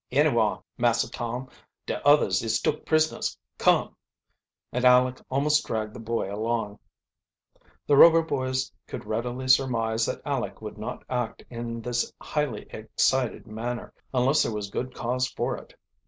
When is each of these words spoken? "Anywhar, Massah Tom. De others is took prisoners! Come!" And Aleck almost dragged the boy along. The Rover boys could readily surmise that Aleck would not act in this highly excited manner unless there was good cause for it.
"Anywhar, 0.11 0.63
Massah 0.79 1.11
Tom. 1.11 1.47
De 1.85 2.03
others 2.03 2.41
is 2.41 2.59
took 2.59 2.87
prisoners! 2.87 3.37
Come!" 3.59 3.95
And 4.71 4.83
Aleck 4.83 5.21
almost 5.29 5.63
dragged 5.67 5.93
the 5.93 5.99
boy 5.99 6.33
along. 6.33 6.79
The 7.85 7.95
Rover 7.95 8.23
boys 8.23 8.71
could 8.87 9.05
readily 9.05 9.47
surmise 9.47 10.07
that 10.07 10.23
Aleck 10.25 10.59
would 10.59 10.79
not 10.79 11.03
act 11.07 11.43
in 11.51 11.83
this 11.83 12.11
highly 12.19 12.63
excited 12.71 13.45
manner 13.45 13.93
unless 14.11 14.41
there 14.41 14.51
was 14.51 14.71
good 14.71 14.91
cause 14.95 15.27
for 15.27 15.55
it. 15.55 15.75